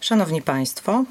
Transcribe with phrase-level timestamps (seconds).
[0.00, 1.04] Szanowni Państwo,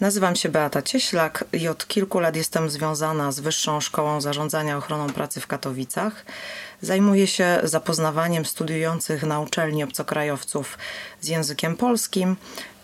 [0.00, 5.12] nazywam się Beata Cieślak i od kilku lat jestem związana z Wyższą Szkołą Zarządzania Ochroną
[5.12, 6.24] Pracy w Katowicach.
[6.82, 10.78] Zajmuję się zapoznawaniem studiujących na uczelni obcokrajowców
[11.20, 12.36] z językiem polskim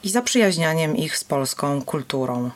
[0.04, 2.50] i zaprzyjaźnianiem ich z polską kulturą.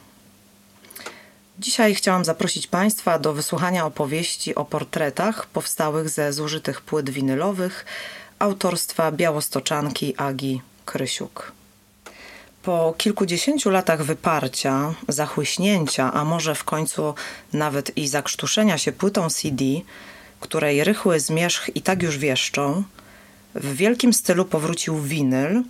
[1.58, 7.84] Dzisiaj chciałam zaprosić Państwa do wysłuchania opowieści o portretach powstałych ze zużytych płyt winylowych
[8.38, 11.61] autorstwa białostoczanki Agi Krysiuk.
[12.62, 17.14] Po kilkudziesięciu latach wyparcia, zachłyśnięcia, a może w końcu
[17.52, 19.64] nawet i zakrztuszenia się płytą CD,
[20.40, 22.84] której rychły zmierzch i tak już wieszczą,
[23.54, 25.62] w wielkim stylu powrócił winyl,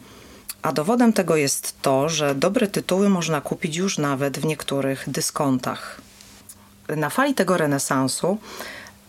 [0.63, 6.01] a dowodem tego jest to, że dobre tytuły można kupić już nawet w niektórych dyskontach.
[6.97, 8.39] Na fali tego renesansu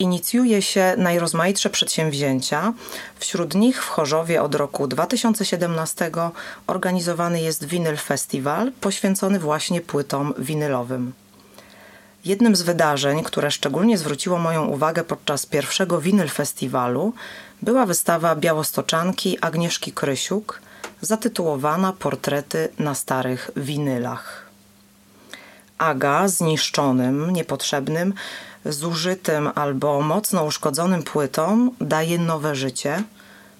[0.04, 2.74] inicjuje się najrozmaitsze przedsięwzięcia.
[3.20, 6.12] Wśród nich w Chorzowie od roku 2017
[6.68, 11.14] organizowany jest Winyl Festival poświęcony właśnie płytom winylowym.
[12.26, 17.14] Jednym z wydarzeń, które szczególnie zwróciło moją uwagę podczas pierwszego Winyl Festiwalu,
[17.62, 20.62] była wystawa białostoczanki Agnieszki Krysiuk
[21.02, 24.46] zatytułowana Portrety na starych winylach.
[25.78, 28.14] Aga zniszczonym, niepotrzebnym,
[28.66, 33.04] zużytym albo mocno uszkodzonym płytom daje nowe życie,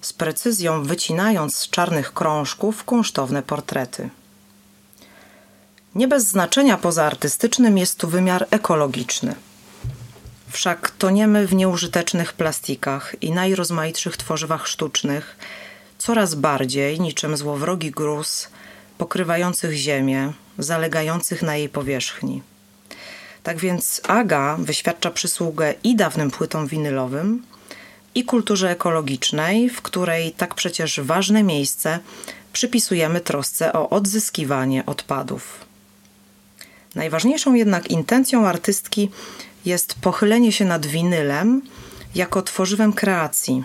[0.02, 4.10] z precyzją wycinając z czarnych krążków kunsztowne portrety.
[5.96, 9.36] Nie bez znaczenia poza artystycznym jest tu wymiar ekologiczny.
[10.50, 15.38] Wszak toniemy w nieużytecznych plastikach i najrozmaitszych tworzywach sztucznych,
[15.98, 18.48] coraz bardziej niczym złowrogi gruz,
[18.98, 22.42] pokrywających ziemię, zalegających na jej powierzchni.
[23.44, 27.44] Tak więc Aga wyświadcza przysługę i dawnym płytom winylowym,
[28.16, 32.00] i kulturze ekologicznej, w której tak przecież ważne miejsce
[32.54, 35.66] przypisujemy trosce o odzyskiwanie odpadów.
[36.96, 39.10] Najważniejszą jednak intencją artystki
[39.66, 41.62] jest pochylenie się nad winylem
[42.16, 43.64] jako tworzywem kreacji,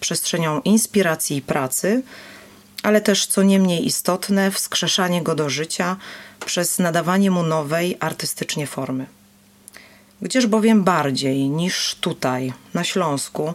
[0.00, 2.02] przestrzenią inspiracji i pracy,
[2.82, 5.96] ale też co nie mniej istotne, wskrzeszanie go do życia
[6.46, 9.17] przez nadawanie mu nowej artystycznie formy.
[10.22, 13.54] Gdzież bowiem bardziej niż tutaj, na Śląsku,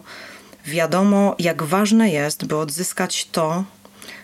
[0.66, 3.64] wiadomo, jak ważne jest, by odzyskać to,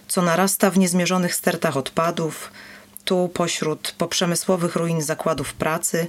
[0.08, 2.50] co narasta w niezmierzonych stertach odpadów,
[3.04, 6.08] tu pośród poprzemysłowych ruin zakładów pracy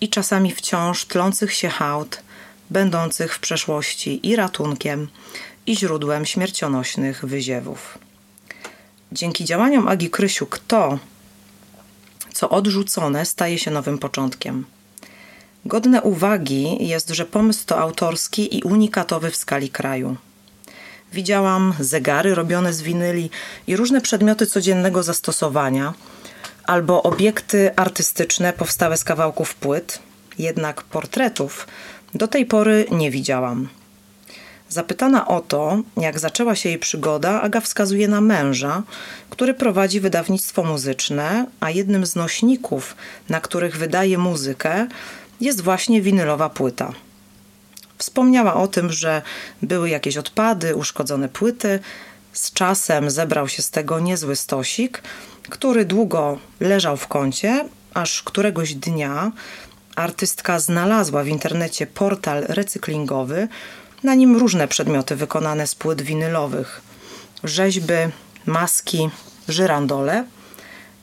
[0.00, 2.22] i czasami wciąż tlących się hałd,
[2.70, 5.08] będących w przeszłości i ratunkiem,
[5.66, 7.98] i źródłem śmiercionośnych wyziewów.
[9.12, 10.98] Dzięki działaniom Agi Krysiuk to,
[12.32, 14.64] co odrzucone, staje się nowym początkiem.
[15.66, 20.16] Godne uwagi jest, że pomysł to autorski i unikatowy w skali kraju.
[21.12, 23.30] Widziałam zegary robione z winyli
[23.66, 25.94] i różne przedmioty codziennego zastosowania,
[26.64, 29.98] albo obiekty artystyczne powstałe z kawałków płyt,
[30.38, 31.66] jednak portretów
[32.14, 33.68] do tej pory nie widziałam.
[34.68, 38.82] Zapytana o to, jak zaczęła się jej przygoda, Aga wskazuje na męża,
[39.30, 42.96] który prowadzi wydawnictwo muzyczne, a jednym z nośników,
[43.28, 44.86] na których wydaje muzykę,
[45.42, 46.92] jest właśnie winylowa płyta.
[47.98, 49.22] Wspomniała o tym, że
[49.62, 51.80] były jakieś odpady, uszkodzone płyty.
[52.32, 55.02] Z czasem zebrał się z tego niezły stosik,
[55.48, 57.64] który długo leżał w kącie,
[57.94, 59.32] aż któregoś dnia
[59.96, 63.48] artystka znalazła w internecie portal recyklingowy,
[64.02, 66.80] na nim różne przedmioty wykonane z płyt winylowych,
[67.44, 67.94] rzeźby,
[68.46, 69.10] maski,
[69.48, 70.24] żyrandole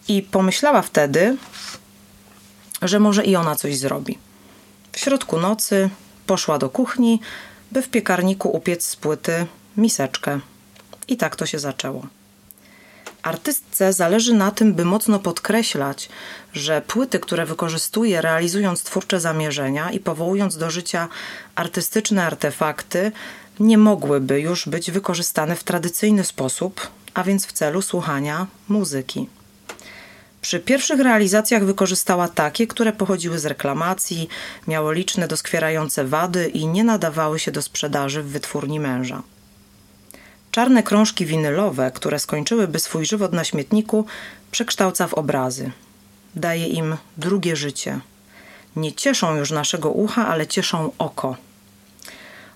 [0.08, 1.38] i pomyślała wtedy,
[2.82, 4.18] że może i ona coś zrobi.
[5.00, 5.90] W środku nocy
[6.26, 7.20] poszła do kuchni,
[7.72, 9.46] by w piekarniku upiec z płyty
[9.78, 10.40] miseczkę.
[11.08, 12.08] I tak to się zaczęło.
[13.22, 16.09] Artystce zależy na tym, by mocno podkreślać,
[16.54, 21.08] że płyty, które wykorzystuje realizując twórcze zamierzenia i powołując do życia
[21.56, 23.12] artystyczne artefakty,
[23.59, 29.39] nie mogłyby już być wykorzystane w tradycyjny sposób, a więc w celu słuchania muzyki.
[30.41, 34.30] Przy pierwszych realizacjach wykorzystała takie, które pochodziły z reklamacji,
[34.68, 39.22] miały liczne doskwierające wady i nie nadawały się do sprzedaży w wytwórni męża.
[40.52, 44.06] Czarne krążki winylowe, które skończyłyby swój żywot na śmietniku,
[44.52, 45.72] przekształca w obrazy.
[46.36, 48.00] Daje im drugie życie.
[48.76, 51.35] Nie cieszą już naszego ucha, ale cieszą oko.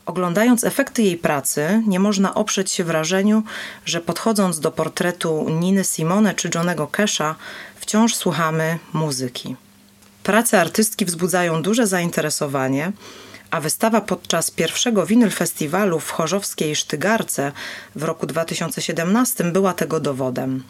[0.05, 3.44] Oglądając efekty jej pracy, nie można oprzeć się wrażeniu,
[3.85, 7.35] że podchodząc do portretu Niny Simone czy Johnego Kesha,
[7.75, 9.55] wciąż słuchamy muzyki.
[10.23, 12.91] Prace artystki wzbudzają duże zainteresowanie,
[13.51, 17.51] a wystawa podczas pierwszego Winyl Festiwalu w Chorzowskiej Sztygarce
[17.95, 20.63] w roku 2017 była tego dowodem.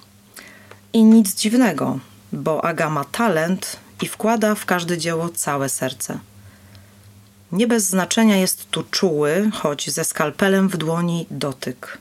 [0.93, 1.99] I nic dziwnego,
[2.33, 6.19] bo Aga ma talent i wkłada w każde dzieło całe serce.
[7.53, 11.97] Nie bez znaczenia jest tu czuły, choć ze skalpelem w dłoni dotyk.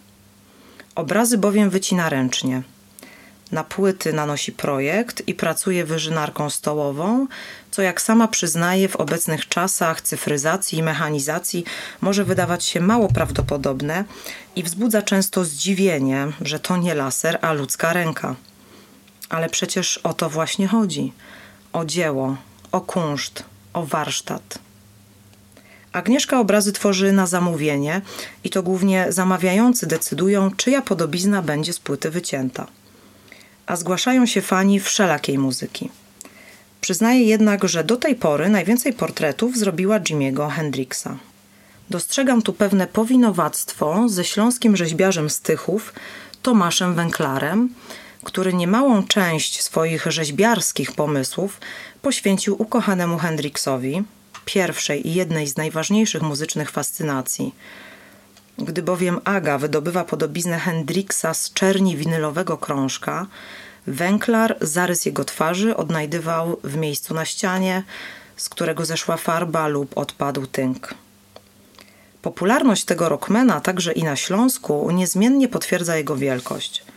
[0.95, 2.63] Obrazy bowiem wycina ręcznie.
[3.51, 7.27] Na płyty nanosi projekt i pracuje wyżynarką stołową,
[7.71, 11.65] co jak sama przyznaje w obecnych czasach cyfryzacji i mechanizacji
[12.01, 14.05] może wydawać się mało prawdopodobne
[14.57, 18.35] i wzbudza często zdziwienie, że to nie laser, a ludzka ręka.
[19.29, 21.13] Ale przecież o to właśnie chodzi.
[21.73, 22.37] O dzieło,
[22.73, 24.59] o kunszt, o warsztat.
[25.93, 28.01] Agnieszka obrazy tworzy na zamówienie
[28.45, 32.67] i to głównie zamawiający decydują, czyja podobizna będzie z płyty wycięta.
[33.67, 35.91] A zgłaszają się fani wszelakiej muzyki.
[36.81, 41.09] Przyznaje jednak, że do tej pory najwięcej portretów zrobiła Jimiego Hendrixa.
[41.91, 45.93] Dostrzegam tu pewne powinowactwo ze śląskim rzeźbiarzem Stychów,
[46.43, 47.75] Tomaszem Węklarem,
[48.25, 51.61] który niemałą część swoich rzeźbiarskich pomysłów
[52.03, 54.03] poświęcił ukochanemu Hendrixowi,
[54.45, 57.55] pierwszej i jednej z najważniejszych muzycznych fascynacji.
[58.59, 63.27] Gdy bowiem Aga wydobywa podobiznę Hendrixa z czerni winylowego krążka,
[63.87, 67.83] Węklar zarys jego twarzy odnajdywał w miejscu na ścianie,
[68.37, 70.95] z którego zeszła farba lub odpadł tynk.
[72.23, 76.83] Popularność tego rockmana także i na Śląsku niezmiennie potwierdza jego wielkość–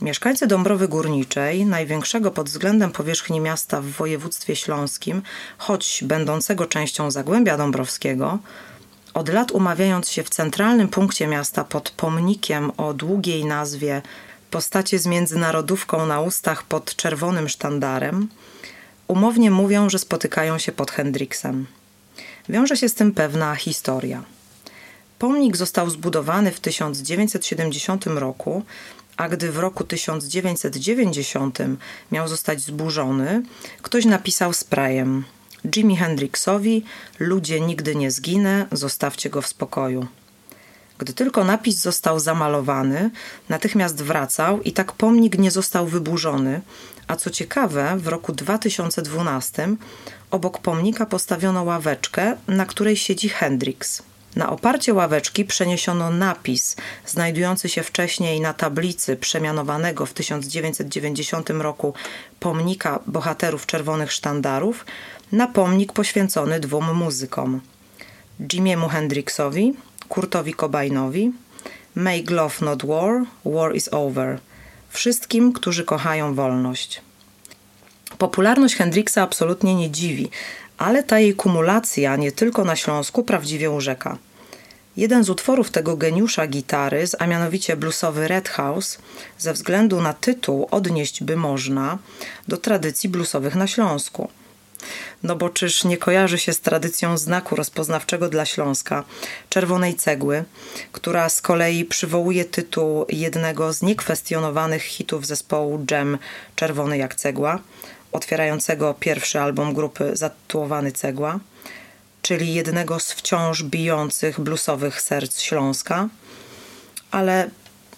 [0.00, 5.22] Mieszkańcy Dąbrowy Górniczej, największego pod względem powierzchni miasta w województwie śląskim,
[5.58, 8.38] choć będącego częścią Zagłębia Dąbrowskiego,
[9.14, 14.02] od lat umawiając się w centralnym punkcie miasta pod pomnikiem o długiej nazwie
[14.50, 18.28] Postacie z międzynarodówką na ustach pod czerwonym sztandarem,
[19.08, 21.66] umownie mówią, że spotykają się pod Hendriksem.
[22.48, 24.24] Wiąże się z tym pewna historia.
[25.18, 28.62] Pomnik został zbudowany w 1970 roku
[29.16, 31.58] a gdy w roku 1990
[32.12, 33.42] miał zostać zburzony,
[33.82, 35.24] ktoś napisał sprayem
[35.76, 36.84] Jimi Hendrixowi
[37.18, 40.06] ludzie nigdy nie zginę, zostawcie go w spokoju.
[40.98, 43.10] Gdy tylko napis został zamalowany,
[43.48, 46.60] natychmiast wracał i tak pomnik nie został wyburzony,
[47.08, 49.68] a co ciekawe, w roku 2012
[50.30, 54.02] obok pomnika postawiono ławeczkę, na której siedzi Hendrix.
[54.36, 56.76] Na oparcie ławeczki przeniesiono napis
[57.06, 61.94] znajdujący się wcześniej na tablicy przemianowanego w 1990 roku
[62.40, 64.86] pomnika bohaterów czerwonych sztandarów
[65.32, 67.60] na pomnik poświęcony dwóm muzykom.
[68.40, 69.74] Jimiemu Hendrixowi,
[70.08, 71.32] Kurtowi Cobainowi,
[71.94, 74.38] Make Love Not War, War is Over.
[74.88, 77.02] Wszystkim, którzy kochają wolność.
[78.18, 80.30] Popularność Hendrixa absolutnie nie dziwi,
[80.78, 84.18] ale ta jej kumulacja nie tylko na Śląsku prawdziwie urzeka.
[84.96, 88.98] Jeden z utworów tego geniusza gitary, a mianowicie bluesowy Red House,
[89.38, 91.98] ze względu na tytuł odnieść by można
[92.48, 94.28] do tradycji bluesowych na Śląsku.
[95.22, 99.04] No bo czyż nie kojarzy się z tradycją znaku rozpoznawczego dla Śląska,
[99.48, 100.44] czerwonej cegły,
[100.92, 106.18] która z kolei przywołuje tytuł jednego z niekwestionowanych hitów zespołu Jam
[106.56, 107.58] Czerwony jak cegła,
[108.14, 111.38] otwierającego pierwszy album grupy zatytułowany Cegła,
[112.22, 116.08] czyli jednego z wciąż bijących bluesowych serc Śląska.
[117.10, 117.50] Ale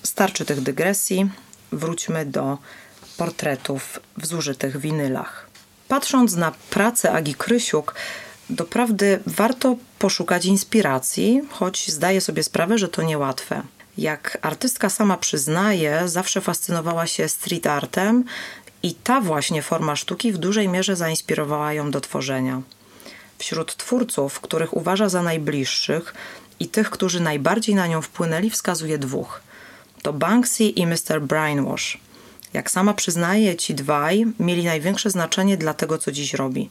[0.03, 1.31] starczy tych dygresji.
[1.73, 2.59] Wróćmy do
[3.17, 5.47] portretów w zużytych winylach.
[5.89, 7.95] Patrząc na pracę Agi Krysiuk,
[8.51, 13.63] doprawdy warto poszukać inspiracji, choć zdaję sobie sprawę, że to niełatwe.
[13.99, 18.25] Jak artystka sama przyznaje, zawsze fascynowała się street artem
[18.83, 22.63] i ta właśnie forma sztuki w dużej mierze zainspirowała ją do tworzenia.
[23.39, 26.15] Wśród twórców, których uważa za najbliższych
[26.61, 29.41] i tych, którzy najbardziej na nią wpłynęli, wskazuje dwóch.
[30.03, 31.21] To Banksy i Mr.
[31.21, 31.99] Brainwash.
[32.53, 36.71] Jak sama przyznaje, ci dwaj mieli największe znaczenie dla tego, co dziś robi.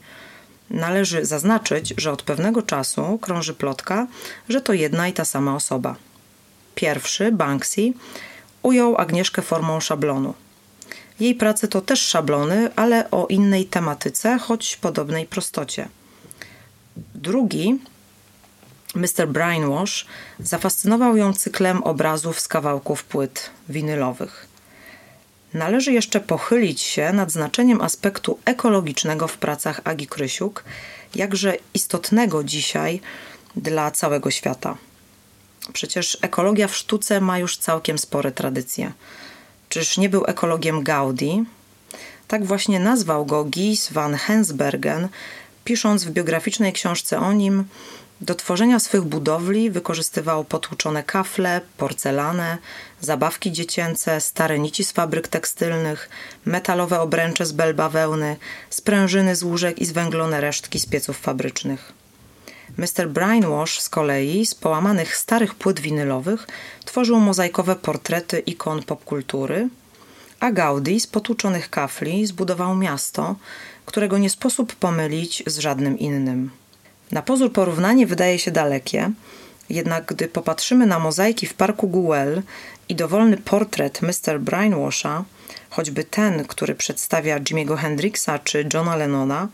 [0.70, 4.06] Należy zaznaczyć, że od pewnego czasu krąży plotka,
[4.48, 5.96] że to jedna i ta sama osoba.
[6.74, 7.92] Pierwszy, Banksy,
[8.62, 10.34] ujął Agnieszkę formą szablonu–
[11.20, 15.88] jej prace to też szablony, ale o innej tematyce, choć podobnej prostocie.
[17.14, 17.78] Drugi,
[18.94, 19.28] Mr.
[19.28, 20.06] Brainwash,
[20.38, 24.46] zafascynował ją cyklem obrazów z kawałków płyt winylowych.
[25.54, 30.64] Należy jeszcze pochylić się nad znaczeniem aspektu ekologicznego w pracach Agi Krysiuk,
[31.14, 33.00] jakże istotnego dzisiaj
[33.56, 34.76] dla całego świata.
[35.72, 38.92] Przecież ekologia w sztuce ma już całkiem spore tradycje.
[39.76, 41.44] Czyż nie był ekologiem Gaudi?
[42.28, 45.08] Tak właśnie nazwał go Gies van Hensbergen,
[45.64, 47.64] pisząc w biograficznej książce o nim
[48.20, 52.58] Do tworzenia swych budowli wykorzystywał potłuczone kafle, porcelanę,
[53.00, 56.08] zabawki dziecięce, stare nici z fabryk tekstylnych,
[56.44, 58.36] metalowe obręcze z bel bawełny,
[58.70, 61.95] sprężyny z łóżek i zwęglone resztki z pieców fabrycznych.
[62.78, 63.08] Mr.
[63.08, 66.46] Brainwash z kolei z połamanych starych płyt winylowych
[66.84, 69.68] tworzył mozaikowe portrety ikon popkultury,
[70.40, 73.36] a Gaudi z potłuczonych kafli zbudował miasto,
[73.86, 76.50] którego nie sposób pomylić z żadnym innym.
[77.12, 79.10] Na pozór porównanie wydaje się dalekie,
[79.70, 82.42] jednak gdy popatrzymy na mozaiki w parku Guel
[82.88, 84.40] i dowolny portret Mr.
[84.40, 85.24] Brainwasha,
[85.76, 89.48] choćby ten, który przedstawia Jimmy'ego Hendrixa czy Johna Lennona,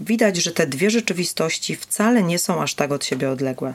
[0.00, 3.74] widać, że te dwie rzeczywistości wcale nie są aż tak od siebie odległe.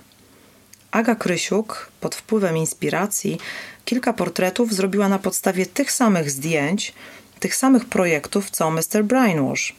[0.91, 3.37] Aga Krysiuk, pod wpływem inspiracji,
[3.85, 6.93] kilka portretów zrobiła na podstawie tych samych zdjęć,
[7.39, 9.03] tych samych projektów co Mr.
[9.03, 9.75] Brainwash,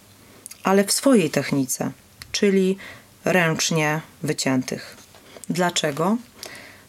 [0.63, 1.91] ale w swojej technice,
[2.33, 2.77] czyli
[3.25, 4.97] ręcznie wyciętych.
[5.51, 6.17] Dlaczego?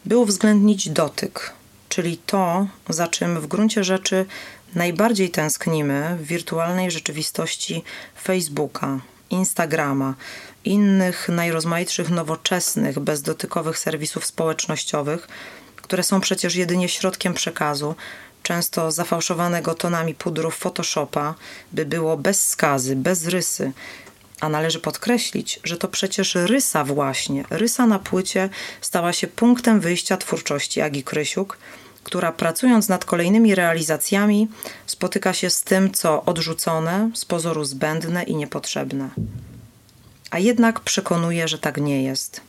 [0.04, 1.52] By uwzględnić dotyk,
[1.90, 4.26] czyli to, za czym w gruncie rzeczy
[4.74, 7.82] najbardziej tęsknimy w wirtualnej rzeczywistości
[8.22, 10.14] Facebooka, Instagrama,
[10.64, 15.28] innych najrozmaitszych nowoczesnych, bezdotykowych serwisów społecznościowych,
[15.76, 17.94] które są przecież jedynie środkiem przekazu,
[18.42, 21.34] często zafałszowanego tonami pudrów Photoshopa,
[21.72, 23.72] by było bez skazy, bez rysy,
[24.40, 28.48] a należy podkreślić, że to przecież rysa właśnie, rysa na płycie
[28.80, 31.58] stała się punktem wyjścia twórczości Agi Krysiuk,
[32.04, 34.48] która pracując nad kolejnymi realizacjami
[34.86, 39.10] spotyka się z tym, co odrzucone, z pozoru zbędne i niepotrzebne.
[40.30, 42.40] A jednak przekonuje, że tak nie jest,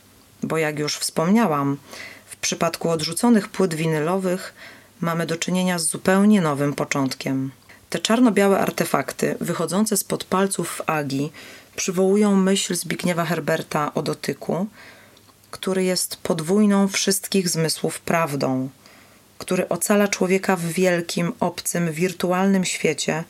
[0.42, 1.78] bo jak już wspomniałam,
[2.26, 4.54] w przypadku odrzuconych płyt winylowych
[5.00, 7.50] mamy do czynienia z zupełnie nowym początkiem.
[7.90, 11.32] Te czarno-białe artefakty wychodzące spod palców Agi
[11.76, 14.66] przywołują myśl Zbigniewa Herberta o dotyku,
[15.50, 18.68] który jest podwójną wszystkich zmysłów prawdą,
[19.38, 23.24] który ocala człowieka w wielkim, obcym, wirtualnym świecie,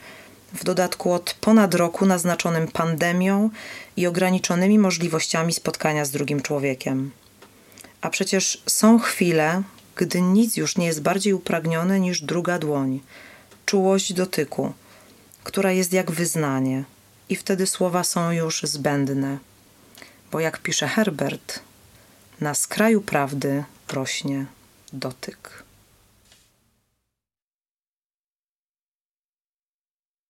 [0.53, 3.51] w dodatku od ponad roku naznaczonym pandemią
[3.97, 7.11] i ograniczonymi możliwościami spotkania z drugim człowiekiem.
[8.01, 9.63] A przecież są chwile,
[9.97, 13.01] gdy nic już nie jest bardziej upragnione niż druga dłoń,
[13.67, 14.73] czułość dotyku,
[15.45, 16.85] która jest jak wyznanie,
[17.33, 19.39] i wtedy słowa są już zbędne.
[20.33, 21.61] Bo jak pisze Herbert,
[22.41, 24.47] na skraju prawdy rośnie
[24.93, 25.63] dotyk.